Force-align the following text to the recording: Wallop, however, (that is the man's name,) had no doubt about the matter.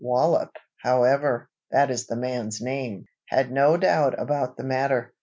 Wallop, 0.03 0.49
however, 0.81 1.47
(that 1.69 1.91
is 1.91 2.07
the 2.07 2.15
man's 2.15 2.59
name,) 2.59 3.05
had 3.27 3.51
no 3.51 3.77
doubt 3.77 4.19
about 4.19 4.57
the 4.57 4.63
matter. 4.63 5.13